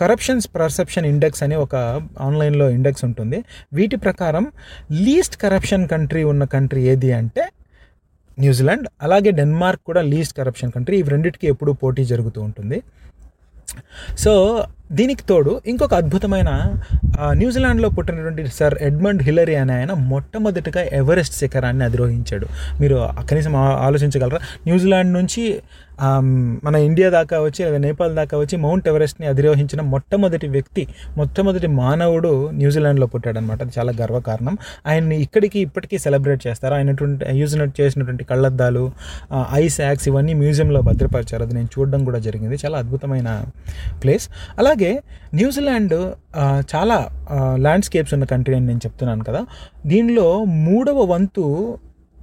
కరప్షన్స్ 0.00 0.48
పర్సెప్షన్ 0.56 1.06
ఇండెక్స్ 1.06 1.42
అని 1.42 1.56
ఒక 1.64 1.74
ఆన్లైన్లో 2.20 2.70
ఇండెక్స్ 2.70 3.04
ఉంటుంది. 3.04 3.38
వీటి 3.72 3.96
ప్రకారం 3.96 4.46
లీస్ట్ 5.06 5.36
కరప్షన్ 5.44 5.88
కంట్రీ 5.88 6.24
ఉన్న 6.24 6.44
కంట్రీ 6.44 6.82
ఏది 6.92 7.12
అంటే 7.12 7.44
న్యూజిలాండ్ 8.38 8.88
అలాగే 9.02 9.30
డెన్మార్క్ 9.40 9.82
కూడా 9.84 10.02
లీస్ట్ 10.12 10.34
కరప్షన్ 10.36 10.72
కంట్రీ 10.72 10.96
ఇవి 10.98 11.10
రెండింటికి 11.10 11.46
ఎప్పుడూ 11.46 11.72
పోటీ 11.72 12.04
జరుగుతూ 12.04 12.40
ఉంటుంది. 12.48 12.78
సో 14.24 14.32
దీనికి 14.92 15.22
తోడు 15.28 15.60
ఇంకొక 15.66 15.94
అద్భుతమైన 15.94 16.50
న్యూజిలాండ్లో 17.30 17.88
పుట్టినటువంటి 17.88 18.46
సర్ 18.46 18.74
ఎడ్మండ్ 18.82 19.22
హిలరీ 19.22 19.54
అనే 19.54 19.74
ఆయన 19.74 19.92
మొట్టమొదటిగా 19.92 20.82
ఎవరెస్ట్ 20.82 21.34
శిఖరాన్ని 21.34 21.84
అధిరోహించాడు. 21.84 22.46
మీరు 22.80 23.08
కనీసం 23.30 23.56
ఆలోచించగలరా? 23.56 24.38
న్యూజిలాండ్ 24.66 25.12
నుంచి 25.12 25.62
మన 26.64 26.74
ఇండియా 26.74 27.10
దాకా 27.10 27.40
వచ్చి 27.40 27.64
లేదా 27.64 27.78
నేపాల్ 27.78 28.14
దాకా 28.14 28.38
వచ్చి 28.38 28.56
మౌంట్ 28.58 28.88
ఎవరెస్ట్ని 28.88 29.26
అధిరోహించిన 29.26 29.80
మొట్టమొదటి 29.82 30.48
వ్యక్తి 30.48 30.86
మొట్టమొదటి 31.16 31.66
మానవుడు 31.66 32.50
న్యూజిలాండ్లో 32.54 33.06
పుట్టాడనమాట 33.06 33.60
అది 33.62 33.72
చాలా 33.78 33.92
గర్వకారణం. 34.00 34.58
ఆయన్ని 34.86 35.16
ఇక్కడికి 35.22 35.58
ఇప్పటికీ 35.60 35.98
సెలబ్రేట్ 35.98 36.46
చేస్తారు. 36.46 36.74
ఆయనటువంటి 36.74 37.24
యూజ్ 37.38 37.80
చేసినటువంటి 37.80 38.24
కళ్ళద్దాలు 38.24 38.90
ఐస్ 39.52 39.80
యాక్స్ 39.80 40.08
ఇవన్నీ 40.08 40.34
మ్యూజియంలో 40.34 40.80
భద్రపరిచారు. 40.80 41.42
అది 41.42 41.54
నేను 41.54 41.68
చూడడం 41.78 42.04
కూడా 42.04 42.18
జరిగింది. 42.18 42.58
చాలా 42.66 42.78
అద్భుతమైన 42.78 43.44
ప్లేస్. 44.02 44.28
అలా 44.58 44.72
అలాగే 44.78 44.90
న్యూజిలాండ్ 45.34 45.94
చాలా 46.70 46.96
ల్యాండ్స్కేప్స్ 47.56 48.12
ఉన్న 48.14 48.24
కంట్రీ 48.24 48.54
అని 48.54 48.66
నేను 48.66 48.78
చెప్తున్నాను 48.78 49.24
కదా. 49.24 49.40
దీనిలో 49.86 50.26
మూడవ 50.64 50.98
వంతు 51.04 51.44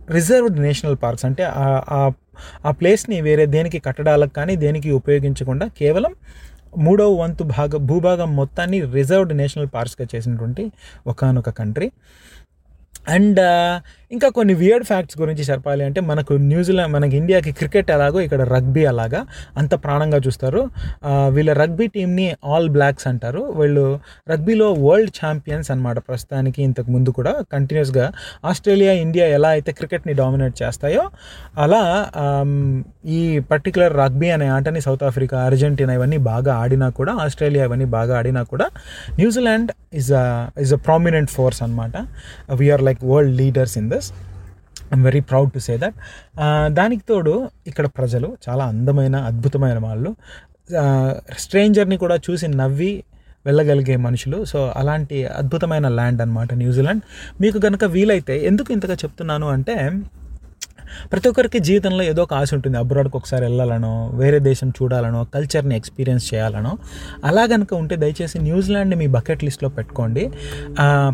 రిజర్వ్డ్ 0.09 0.57
నేషనల్ 0.61 0.97
పార్క్స్ 1.03 1.25
అంటే 1.25 1.43
ఆ- 1.63 1.83
ఆ- 1.97 2.73
ప్లేస్ని 2.73 3.21
వేరే 3.21 3.45
దేనికి 3.51 3.79
కట్టడాలకు 3.79 4.33
కానీ 4.33 4.55
దేనికి 4.57 4.91
ఉపయోగించకుండా 4.91 5.67
కేవలం 5.79 6.13
మూడవ 6.77 7.09
వంతు 7.15 7.43
భాగ 7.51 7.77
భూభాగం 7.85 8.31
మొత్తాన్ని 8.35 8.79
రిజర్వ్డ్ 8.93 9.33
నేషనల్ 9.37 9.69
పార్క్స్గా 9.73 10.07
చేసినటువంటి 10.13 10.63
ఒకానొక 11.07 11.49
కంట్రీ 11.57 11.87
అండ్ 13.09 13.39
ఇంకా 14.11 14.27
కొన్ని 14.29 14.53
వియర్డ్ 14.61 14.85
ఫ్యాక్ట్స్ 14.89 15.17
గురించి 15.21 15.43
చెప్పాలి 15.51 15.83
అంటే 15.87 15.99
మనకు 16.09 16.33
న్యూజిలాండ్ 16.51 16.93
మనకి 16.95 17.15
ఇండియాకి 17.21 17.51
క్రికెట్ 17.59 17.89
ఎలాగో 17.95 18.19
ఇక్కడ 18.25 18.41
రగ్బీ 18.55 18.83
అలాగా 18.91 19.21
అంత 19.61 19.73
ప్రాణంగా 19.85 20.19
చూస్తారు. 20.25 20.61
వీళ్ళ 21.35 21.51
రగ్బీ 21.61 21.87
టీంని 21.95 22.27
ఆల్ 22.53 22.69
బ్లాక్స్ 22.75 23.07
అంటారు. 23.11 23.41
వీళ్ళు 23.59 23.85
రగ్బీలో 24.31 24.67
వరల్డ్ 24.85 25.11
ఛాంపియన్స్ 25.19 25.69
అన్నమాట 25.73 25.97
ప్రస్తుతానికి 26.09 26.61
ఇంతకు 26.67 26.89
ముందు 26.95 27.11
కూడా. 27.19 27.33
కంటిన్యూస్గా 27.53 28.07
ఆస్ట్రేలియా 28.51 28.93
ఇండియా 29.05 29.25
ఎలా 29.37 29.49
అయితే 29.57 29.71
క్రికెట్ని 29.79 30.15
డామినేట్ 30.21 30.55
చేస్తాయో 30.63 31.03
అలా 31.65 31.81
ఈ 33.17 33.21
పర్టికులర్ 33.51 33.93
రగ్బీ 34.03 34.29
అనే 34.35 34.47
ఆటని 34.57 34.81
సౌత్ 34.87 35.03
ఆఫ్రికా 35.09 35.37
అర్జెంటీనా 35.47 35.93
ఇవన్నీ 35.99 36.19
బాగా 36.31 36.53
ఆడినా 36.63 36.87
కూడా 36.99 37.13
ఆస్ట్రేలియా 37.25 37.63
ఇవన్నీ 37.69 37.87
బాగా 37.97 38.13
ఆడినా 38.19 38.43
కూడా 38.53 38.67
New Zealand 39.19 39.71
is 39.99 40.11
is 40.63 40.73
a 40.73 40.79
prominent 40.87 41.31
force 41.31 41.59
అనమాట 41.65 41.95
we are 42.61 42.83
like 42.89 43.01
world 43.11 43.35
leaders 43.41 43.75
in 43.81 43.89
this 43.89 44.04
I'm 44.93 45.03
very 45.03 45.19
proud 45.19 45.51
to 45.51 45.59
say 45.59 45.77
that 45.77 45.97
దానికి 46.73 47.03
తోడు 47.09 47.49
ఇక్కడ 47.67 47.85
ప్రజలు 47.87 48.37
చాలా 48.49 48.65
అందమైన 48.65 49.15
అద్భుతమైన 49.15 49.77
వాళ్ళు. 49.77 50.15
Uh, 50.75 51.11
స్ట్రేంజర్ని 51.37 51.97
కూడా 51.97 52.15
చూసి 52.15 52.47
నవ్వి 52.47 53.03
వెళ్ళగలిగే 53.45 53.95
మనుషులు. 53.95 54.45
సో 54.45 54.71
అలాంటి 54.75 55.25
అద్భుతమైన 55.25 55.87
ల్యాండ్ 55.87 56.21
అనమాట 56.21 56.53
న్యూజిలాండ్ 56.53 57.03
మీకు 57.41 57.57
కనుక 57.59 57.83
వీలైతే 57.83 58.45
ఎందుకు 58.45 58.73
ఇంతగా 58.73 58.93
చెప్తున్నాను 58.93 59.47
అంటే 59.49 59.75
ప్రతి 61.11 61.27
ఒక్కరికి 61.31 61.59
జీవితంలో 61.59 62.03
ఏదో 62.11 62.21
ఒక 62.27 62.33
ఆశ 62.41 62.49
ఉంటుంది. 62.57 62.77
అబ్రాడ్కి 62.83 63.17
ఒకసారి 63.19 63.43
వెళ్ళాలనో 63.47 63.93
వేరే 64.21 64.39
దేశం 64.49 64.69
చూడాలనో 64.77 65.21
కల్చర్ని 65.35 65.75
ఎక్స్పీరియన్స్ 65.75 66.33
చేయాలనో 66.33 66.71
అలా 67.29 67.45
కనుక 67.53 67.73
ఉంటే 67.81 67.95
దయచేసి 68.03 68.39
న్యూజిలాండ్ని 68.39 68.97
మీ 69.01 69.07
బకెట్ 69.17 69.43
లిస్ట్లో 69.47 69.69
పెట్టుకోండి. 69.77 70.25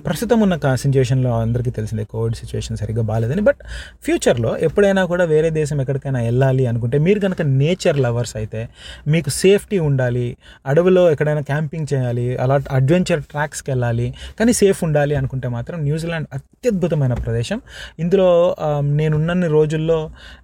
ప్రస్తుతం 0.07 0.39
ఉన్న 0.47 0.75
సిచ్యువేషన్లో 0.83 1.31
అందరికీ 1.41 1.71
తెలిసిందే 1.71 2.03
కోవిడ్ 2.13 2.35
సిచ్యువేషన్ 2.35 2.77
సరిగ్గా 2.77 3.03
బాగాలేదని 3.03 3.41
బట్ 3.41 3.61
ఫ్యూచర్లో 4.05 4.51
ఎప్పుడైనా 4.67 5.03
కూడా 5.05 5.25
వేరే 5.25 5.49
దేశం 5.59 5.77
ఎక్కడికైనా 5.81 6.19
వెళ్ళాలి 6.19 6.63
అనుకుంటే 6.67 6.97
మీరు 6.97 7.19
కనుక 7.19 7.41
నేచర్ 7.61 7.97
లవర్స్ 7.99 8.35
అయితే 8.35 8.61
మీకు 9.07 9.29
సేఫ్టీ 9.29 9.79
ఉండాలి 9.79 10.27
అడవిలో 10.65 11.11
ఎక్కడైనా 11.11 11.41
క్యాంపింగ్ 11.41 11.87
చేయాలి 11.93 12.27
అలా 12.37 12.57
అడ్వెంచర్ 12.71 13.21
ట్రాక్స్కి 13.31 13.71
వెళ్ళాలి 13.71 14.07
కానీ 14.39 14.53
సేఫ్ 14.53 14.81
ఉండాలి 14.83 15.15
అనుకుంటే 15.15 15.47
మాత్రం 15.47 15.79
న్యూజిలాండ్ 15.79 16.27
అత్యద్భుతమైన 16.63 17.13
ప్రదేశం. 17.25 17.59
ఇందులో 18.03 18.27
నేనున్నన్ని 18.97 19.47
రోజుల్లో 19.55 19.97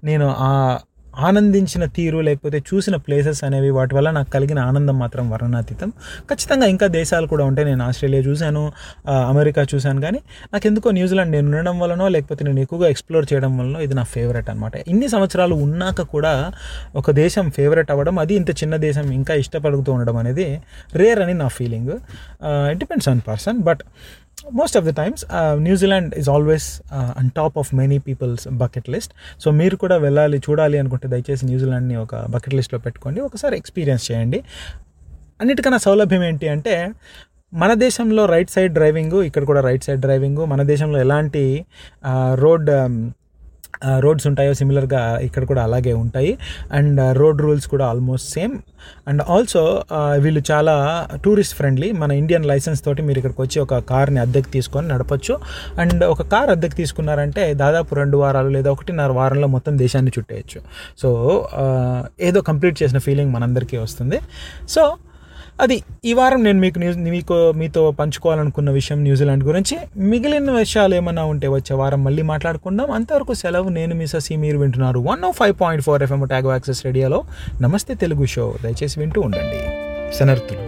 నేను 0.07 0.27
ఆ 0.45 0.51
ఆనందించిన 1.27 1.83
తీరు 1.95 2.19
లేకపోతే 2.27 2.57
చూసిన 2.69 2.95
ప్లేసెస్ 3.05 3.41
అనేవి 3.47 3.69
వాటి 3.77 3.93
వల్ల 3.97 4.09
నాకు 4.17 4.29
కలిగిన 4.35 4.59
ఆనందం 4.69 4.95
మాత్రం 5.03 5.23
వర్ణనాతీతం. 5.33 5.89
ఖచ్చితంగా 6.29 6.65
ఇంకా 6.73 6.87
దేశాలు 6.97 7.27
కూడా 7.33 7.43
ఉంటాయి 7.49 7.65
నేను 7.69 7.83
ఆస్ట్రేలియా 7.87 8.23
చూశాను 8.29 8.63
అమెరికా 9.31 9.63
చూశాను 9.73 10.01
కానీ 10.05 10.19
నాకు 10.53 10.67
ఎందుకో 10.71 10.91
న్యూజిలాండ్ 10.99 11.33
నేను 11.37 11.47
ఉండడం 11.51 11.77
వలనో 11.83 12.07
లేకపోతే 12.15 12.43
నేను 12.49 12.61
ఎక్కువగా 12.65 12.89
ఎక్స్ప్లోర్ 12.95 13.27
చేయడం 13.31 13.53
వలనో 13.59 13.81
ఇది 13.87 13.97
నా 14.01 14.05
ఫేవరెట్ 14.15 14.51
అనమాట 14.53 14.75
ఇన్ని 14.93 15.09
సంవత్సరాలు 15.15 15.57
ఉన్నాక 15.65 16.01
కూడా 16.15 16.33
ఒక 17.01 17.11
దేశం 17.23 17.47
ఫేవరెట్ 17.57 17.91
అవ్వడం 17.95 18.17
అది 18.25 18.35
ఇంత 18.41 18.51
చిన్న 18.63 18.75
దేశం 18.87 19.07
ఇంకా 19.19 19.35
ఇష్టపడుతూ 19.45 19.91
ఉండడం 19.97 20.17
అనేది 20.23 20.47
రేర్ 21.01 21.21
అని 21.25 21.35
నా 21.43 21.49
feeling. 21.59 21.95
It 22.71 22.79
depends 22.83 23.09
on 23.13 23.23
person 23.29 23.59
but 23.69 23.83
most 24.59 24.77
of 24.77 24.85
the 24.85 24.89
times 24.89 25.23
New Zealand 25.59 26.11
is 26.15 26.29
always 26.29 26.67
on 27.21 27.29
top 27.29 27.55
of 27.57 27.69
many 27.75 27.99
peoples 27.99 28.47
bucket 28.63 28.89
list 28.89 29.13
so 29.43 29.51
మీరు 29.51 29.75
కూడా 29.75 29.97
వెళ్ళాలి 29.97 30.37
చూడాలి 30.49 30.77
అనుకుంటే 30.79 31.07
దయచేసి 31.07 31.45
న్యూజిలాండ్ని 31.45 31.95
ఒక 31.95 32.15
బకెట్ 32.35 32.55
లిస్ట్లో 32.55 32.79
పెట్టుకోండి. 32.79 33.21
ఒకసారి 33.21 33.57
ఎక్స్పీరియన్స్ 33.57 34.11
చేయండి. 34.11 34.41
అన్నిటికన్నా 35.41 35.77
సౌలభ్యం 35.77 36.23
ఏంటి 36.23 36.47
అంటే 36.49 36.75
మన 37.53 37.73
దేశంలో 37.73 38.25
రైట్ 38.25 38.49
సైడ్ 38.49 38.73
డ్రైవింగ్ 38.73 39.17
ఇక్కడ 39.23 39.43
కూడా 39.43 39.61
రైట్ 39.61 39.83
సైడ్ 39.83 40.01
డ్రైవింగ్ 40.01 40.41
మన 40.53 40.61
దేశంలో 40.63 40.99
ఎలాంటి 40.99 41.65
uh, 42.09 42.35
రోడ్ 42.35 42.69
రోడ్స్ 43.99 44.27
ఉంటాయో 44.27 44.53
సిమిలర్గా 44.53 45.19
ఇక్కడ 45.19 45.43
కూడా 45.45 45.63
అలాగే 45.63 45.93
ఉంటాయి. 45.93 46.37
అండ్ 46.71 47.17
రోడ్ 47.17 47.41
రూల్స్ 47.41 47.67
కూడా 47.67 47.85
ఆల్మోస్ట్ 47.85 48.29
సేమ్. 48.33 48.53
అండ్ 49.07 49.21
ఆల్సో 49.29 49.83
వీళ్ళు 50.19 50.41
చాలా 50.51 50.75
టూరిస్ట్ 51.25 51.55
ఫ్రెండ్లీ 51.55 51.91
మన 51.91 52.11
ఇండియన్ 52.11 52.45
లైసెన్స్ 52.45 52.85
తోటి 52.85 53.01
మీరు 53.01 53.17
ఇక్కడికి 53.19 53.41
వచ్చి 53.41 53.59
ఒక 53.61 53.77
కార్ని 53.77 54.19
అద్దెకి 54.19 54.49
తీసుకొని 54.51 54.87
నడపచ్చు. 54.87 55.39
అండ్ 55.79 56.03
ఒక 56.03 56.21
కార్ 56.21 56.49
అద్దెకి 56.49 56.75
తీసుకున్నారంటే 56.75 57.53
దాదాపు 57.53 57.95
రెండు 57.95 58.17
వారాలు 58.17 58.49
లేదా 58.49 58.71
ఒకటిన్నర 58.71 59.11
వారంలో 59.11 59.47
మొత్తం 59.47 59.77
దేశాన్ని 59.77 60.11
చుట్టేయచ్చు. 60.19 60.61
సో 60.97 61.09
ఏదో 62.19 62.41
కంప్లీట్ 62.41 62.83
చేసిన 62.83 62.97
ఫీలింగ్ 62.97 63.33
మనందరికీ 63.33 63.77
వస్తుంది. 63.77 64.19
సో 64.69 64.95
అది 65.61 65.83
ఈ 66.05 66.13
వారం 66.13 66.43
నేను 66.43 66.59
మీకు 66.59 66.79
న్యూస్ 66.79 66.97
మీకు 66.97 67.51
మీతో 67.51 67.91
పంచుకోవాలనుకున్న 67.91 68.71
విషయం 68.71 69.01
న్యూజిలాండ్ 69.01 69.43
గురించి. 69.43 69.77
మిగిలిన 69.97 70.51
విషయాలు 70.51 70.95
ఏమైనా 70.95 71.23
ఉంటే 71.23 71.47
వచ్చే 71.47 71.75
వారం 71.75 72.03
మళ్ళీ 72.03 72.21
మాట్లాడుకుందాం. 72.21 72.91
అంతవరకు 72.91 73.33
సెలవు 73.33 73.69
నేను 73.69 73.95
మీ 73.95 74.07
ససి 74.07 74.35
మీరు 74.35 74.57
వింటున్నారు 74.57 74.99
one 74.99 75.23
oh 75.23 75.31
five 75.31 75.55
point 75.61 75.85
four 75.85 76.03
FM 76.03 76.25
Otago 76.25 76.51
access 76.51 76.85
రేడియోలో 76.85 77.23
నమస్తే 77.61 77.93
తెలుగు 77.93 78.25
షో. 78.25 78.55
దయచేసి 78.63 78.99
వింటూ 78.99 79.21
ఉండండి. 79.21 79.61
సనర్థులు 80.15 80.66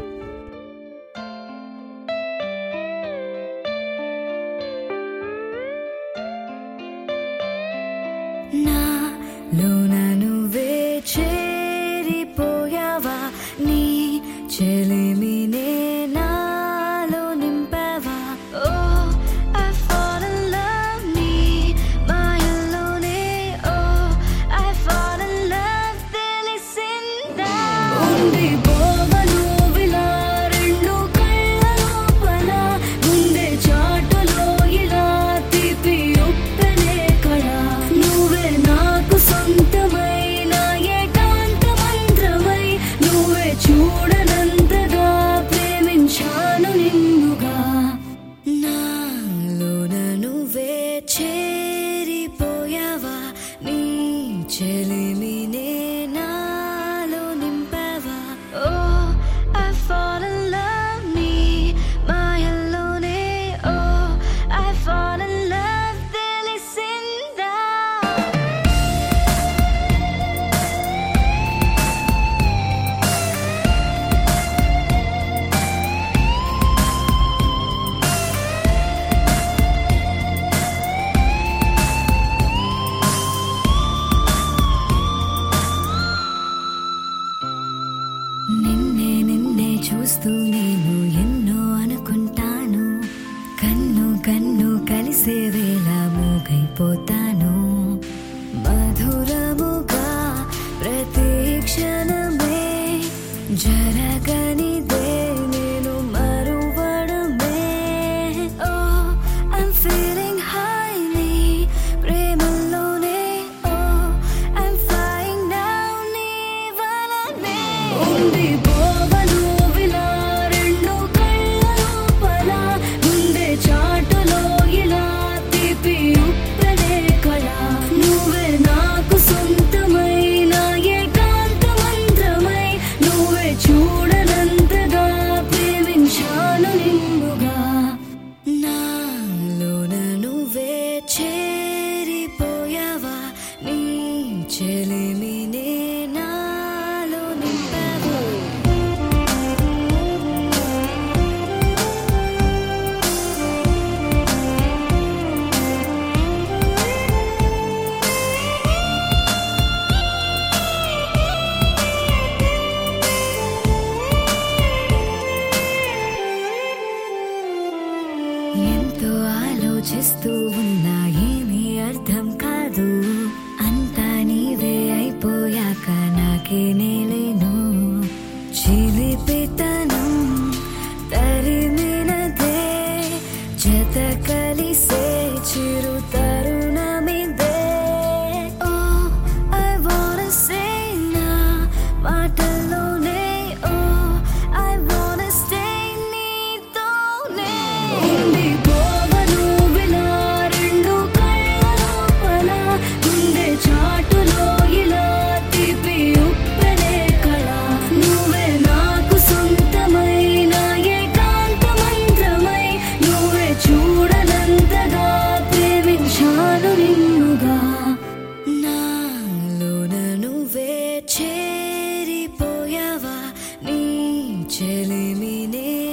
你。 225.48 225.89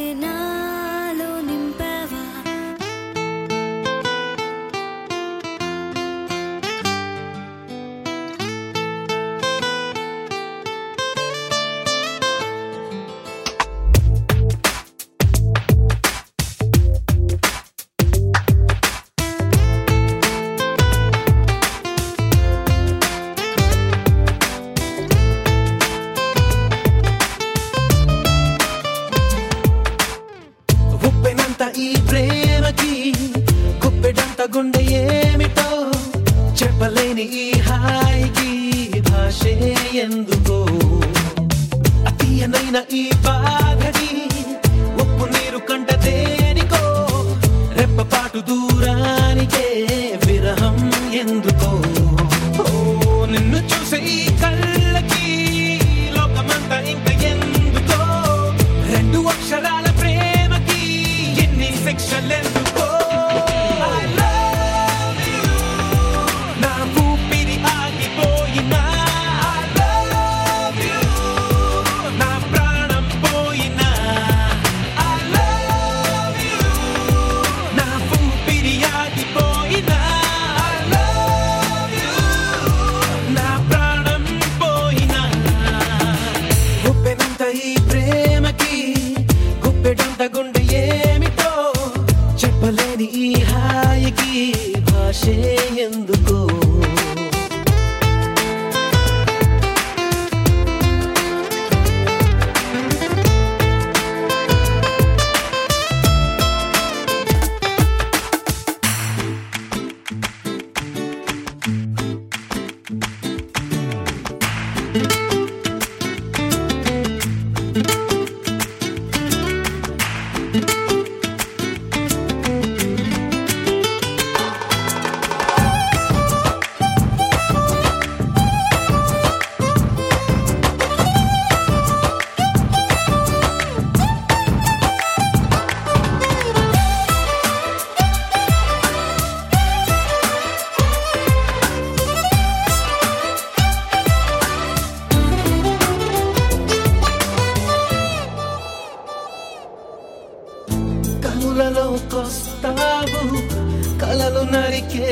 Stay 95.26 95.82
in 95.82 96.06
the 96.06 96.16
cold. 96.24 97.25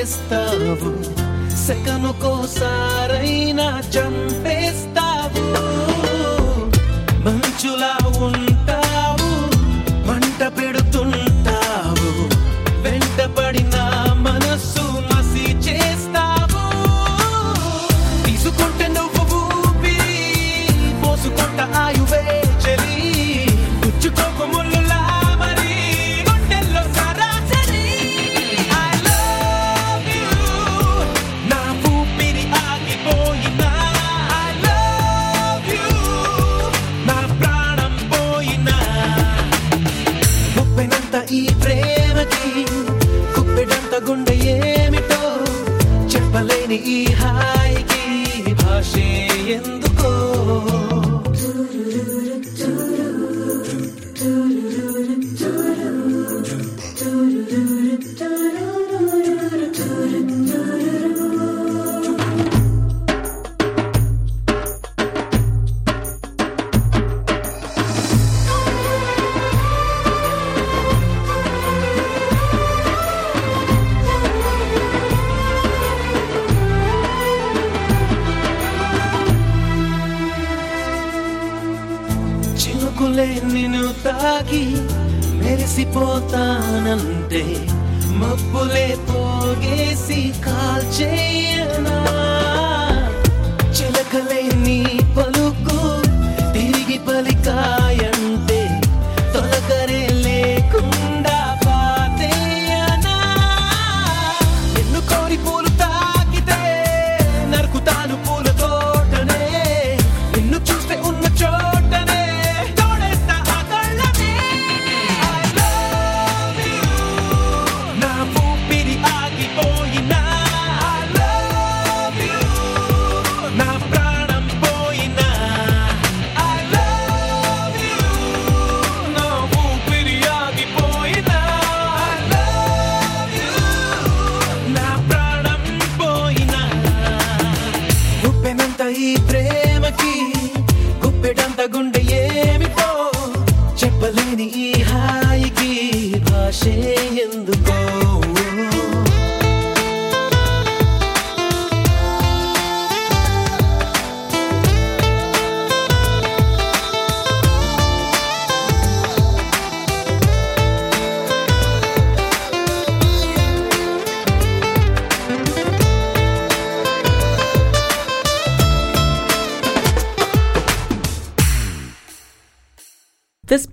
estado, 0.00 0.94
se 1.48 1.74
cano 1.82 2.14
cosa 2.18 3.06
reina 3.08 3.80
champé. 3.90 4.63
iyi 46.84 47.08
her 47.16 47.70
iki 47.70 48.56
paşayında 48.56 49.83
తాగి 83.92 84.64
మెరిసిపోతానంటే 85.40 87.42
మబ్బులే 88.20 88.88
పోగేసి 89.08 90.20
కాల్చేయనా? 90.46 91.96